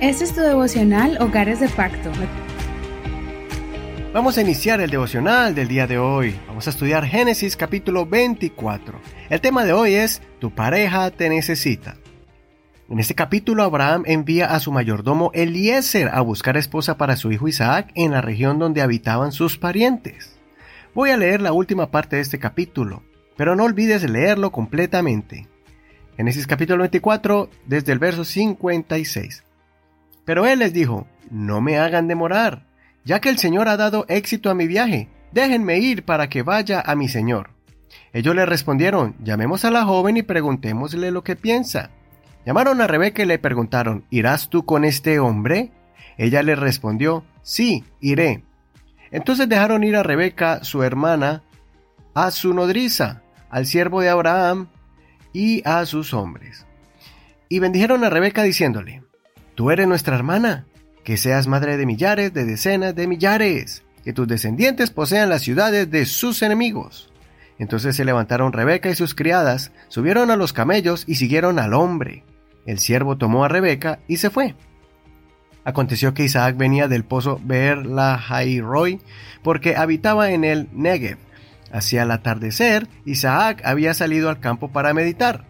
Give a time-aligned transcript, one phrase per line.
[0.00, 2.10] Este es tu devocional Hogares de Pacto.
[4.14, 6.34] Vamos a iniciar el devocional del día de hoy.
[6.48, 8.98] Vamos a estudiar Génesis capítulo 24.
[9.28, 11.98] El tema de hoy es Tu pareja te necesita.
[12.88, 17.46] En este capítulo Abraham envía a su mayordomo Eliezer a buscar esposa para su hijo
[17.46, 20.34] Isaac en la región donde habitaban sus parientes.
[20.94, 23.02] Voy a leer la última parte de este capítulo,
[23.36, 25.46] pero no olvides leerlo completamente.
[26.16, 29.44] Génesis capítulo 24, desde el verso 56.
[30.30, 32.62] Pero él les dijo, no me hagan demorar,
[33.04, 36.80] ya que el Señor ha dado éxito a mi viaje, déjenme ir para que vaya
[36.80, 37.50] a mi Señor.
[38.12, 41.90] Ellos le respondieron, llamemos a la joven y preguntémosle lo que piensa.
[42.46, 45.72] Llamaron a Rebeca y le preguntaron, ¿irás tú con este hombre?
[46.16, 48.44] Ella le respondió, sí, iré.
[49.10, 51.42] Entonces dejaron ir a Rebeca, su hermana,
[52.14, 54.68] a su nodriza, al siervo de Abraham
[55.32, 56.66] y a sus hombres.
[57.48, 59.02] Y bendijeron a Rebeca diciéndole,
[59.60, 60.64] Tú eres nuestra hermana,
[61.04, 65.90] que seas madre de millares, de decenas de millares, que tus descendientes posean las ciudades
[65.90, 67.12] de sus enemigos.
[67.58, 72.24] Entonces se levantaron Rebeca y sus criadas, subieron a los camellos y siguieron al hombre.
[72.64, 74.54] El siervo tomó a Rebeca y se fue.
[75.62, 78.98] Aconteció que Isaac venía del pozo Beer la Jairoi,
[79.42, 81.18] porque habitaba en el Negev.
[81.70, 85.44] Hacia el atardecer, Isaac había salido al campo para meditar.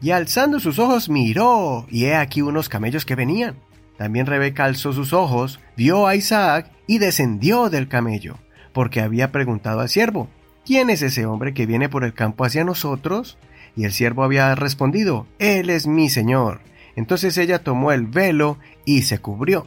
[0.00, 3.56] Y alzando sus ojos miró, y he aquí unos camellos que venían.
[3.96, 8.38] También Rebeca alzó sus ojos, vio a Isaac y descendió del camello,
[8.72, 10.28] porque había preguntado al siervo,
[10.66, 13.38] ¿quién es ese hombre que viene por el campo hacia nosotros?
[13.76, 16.60] Y el siervo había respondido, Él es mi señor.
[16.96, 19.66] Entonces ella tomó el velo y se cubrió.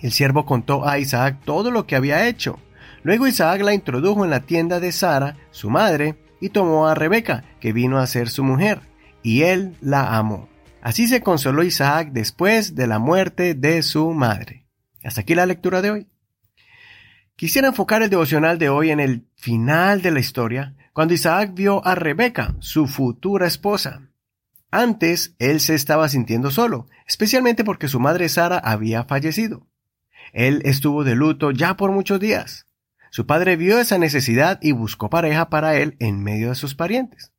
[0.00, 2.58] El siervo contó a Isaac todo lo que había hecho.
[3.02, 7.44] Luego Isaac la introdujo en la tienda de Sara, su madre, y tomó a Rebeca,
[7.60, 8.80] que vino a ser su mujer,
[9.28, 10.48] y él la amó.
[10.80, 14.64] Así se consoló Isaac después de la muerte de su madre.
[15.04, 16.06] Hasta aquí la lectura de hoy.
[17.36, 21.86] Quisiera enfocar el devocional de hoy en el final de la historia, cuando Isaac vio
[21.86, 24.00] a Rebeca, su futura esposa.
[24.70, 29.66] Antes él se estaba sintiendo solo, especialmente porque su madre Sara había fallecido.
[30.32, 32.66] Él estuvo de luto ya por muchos días.
[33.10, 37.30] Su padre vio esa necesidad y buscó pareja para él en medio de sus parientes.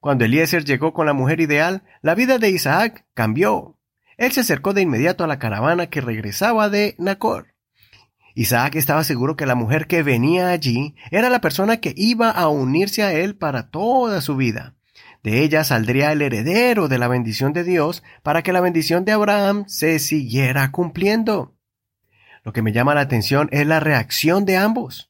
[0.00, 3.78] Cuando Eliezer llegó con la mujer ideal, la vida de Isaac cambió.
[4.16, 7.54] Él se acercó de inmediato a la caravana que regresaba de Nacor.
[8.34, 12.48] Isaac estaba seguro que la mujer que venía allí era la persona que iba a
[12.48, 14.76] unirse a él para toda su vida.
[15.24, 19.12] De ella saldría el heredero de la bendición de Dios para que la bendición de
[19.12, 21.56] Abraham se siguiera cumpliendo.
[22.44, 25.07] Lo que me llama la atención es la reacción de ambos.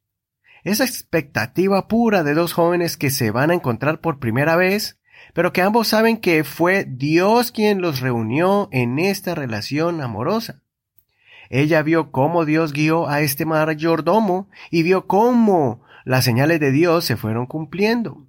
[0.65, 4.99] Esa expectativa pura de dos jóvenes que se van a encontrar por primera vez,
[5.35, 10.63] pero que ambos saben que fue Dios quien los reunió en esta relación amorosa.
[11.51, 17.05] Ella vio cómo Dios guió a este mayordomo y vio cómo las señales de Dios
[17.05, 18.27] se fueron cumpliendo.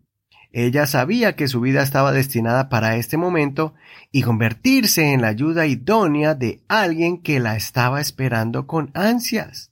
[0.51, 3.75] Ella sabía que su vida estaba destinada para este momento
[4.11, 9.71] y convertirse en la ayuda idónea de alguien que la estaba esperando con ansias.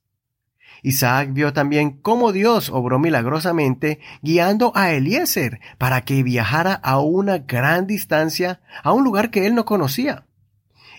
[0.84, 7.40] Isaac vio también cómo Dios obró milagrosamente guiando a Eliezer para que viajara a una
[7.40, 10.26] gran distancia a un lugar que él no conocía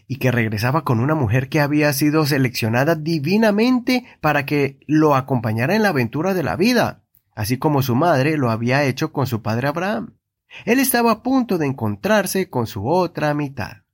[0.06, 5.74] y que regresaba con una mujer que había sido seleccionada divinamente para que lo acompañara
[5.74, 7.02] en la aventura de la vida
[7.38, 10.18] así como su madre lo había hecho con su padre Abraham.
[10.64, 13.84] Él estaba a punto de encontrarse con su otra mitad.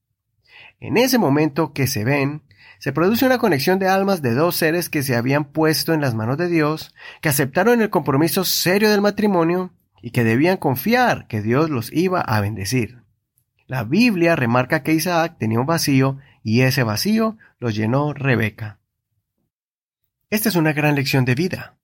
[0.80, 2.42] En ese momento que se ven,
[2.78, 6.14] se produce una conexión de almas de dos seres que se habían puesto en las
[6.14, 11.40] manos de Dios, que aceptaron el compromiso serio del matrimonio y que debían confiar que
[11.40, 13.02] Dios los iba a bendecir.
[13.66, 18.80] La Biblia remarca que Isaac tenía un vacío y ese vacío lo llenó Rebeca.
[20.28, 21.78] Esta es una gran lección de vida.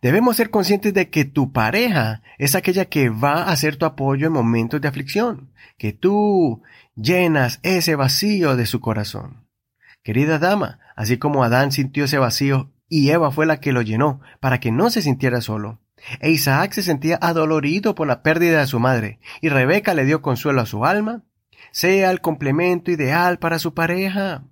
[0.00, 4.28] Debemos ser conscientes de que tu pareja es aquella que va a ser tu apoyo
[4.28, 6.62] en momentos de aflicción, que tú
[6.94, 9.47] llenas ese vacío de su corazón.
[10.08, 14.22] Querida dama, así como Adán sintió ese vacío y Eva fue la que lo llenó
[14.40, 15.82] para que no se sintiera solo.
[16.20, 20.22] E Isaac se sentía adolorido por la pérdida de su madre, y Rebeca le dio
[20.22, 21.24] consuelo a su alma.
[21.72, 24.44] Sea el complemento ideal para su pareja.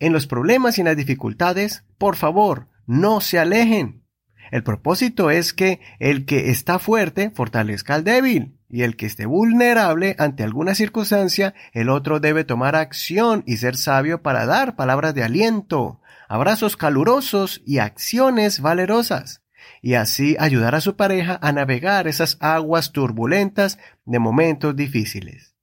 [0.00, 4.02] En los problemas y en las dificultades, por favor, no se alejen.
[4.50, 9.26] El propósito es que el que está fuerte fortalezca al débil y el que esté
[9.26, 15.14] vulnerable ante alguna circunstancia, el otro debe tomar acción y ser sabio para dar palabras
[15.14, 19.42] de aliento, abrazos calurosos y acciones valerosas,
[19.80, 25.54] y así ayudar a su pareja a navegar esas aguas turbulentas de momentos difíciles.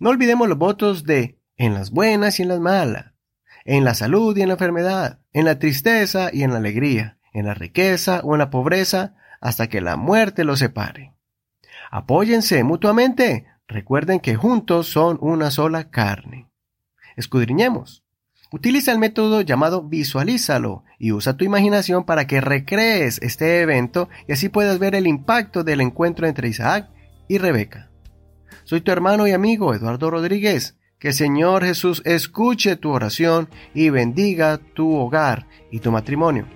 [0.00, 3.12] No olvidemos los votos de en las buenas y en las malas,
[3.64, 7.44] en la salud y en la enfermedad, en la tristeza y en la alegría, en
[7.44, 11.12] la riqueza o en la pobreza, hasta que la muerte los separe.
[11.90, 16.48] Apóyense mutuamente, recuerden que juntos son una sola carne.
[17.16, 18.02] Escudriñemos.
[18.50, 24.32] Utiliza el método llamado visualízalo y usa tu imaginación para que recrees este evento y
[24.32, 26.88] así puedas ver el impacto del encuentro entre Isaac
[27.28, 27.90] y Rebeca.
[28.62, 30.78] Soy tu hermano y amigo Eduardo Rodríguez.
[30.98, 36.46] Que el Señor Jesús escuche tu oración y bendiga tu hogar y tu matrimonio.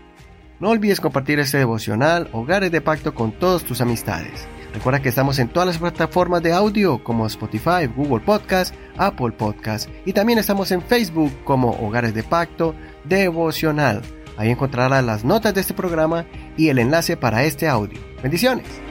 [0.61, 4.49] No olvides compartir este devocional Hogares de Pacto con todas tus amistades.
[4.75, 9.89] Recuerda que estamos en todas las plataformas de audio como Spotify, Google Podcast, Apple Podcast
[10.05, 12.75] y también estamos en Facebook como Hogares de Pacto
[13.05, 14.03] Devocional.
[14.37, 16.27] Ahí encontrarás las notas de este programa
[16.57, 18.01] y el enlace para este audio.
[18.21, 18.88] Bendiciones.